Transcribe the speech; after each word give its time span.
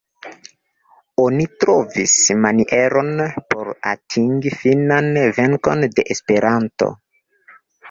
Oni 1.23 1.43
trovis 1.63 2.15
manieron 2.45 3.13
por 3.51 3.71
atingi 3.93 4.55
finan 4.65 5.15
venkon 5.39 5.87
de 5.95 6.09
Esperanto! 6.19 6.93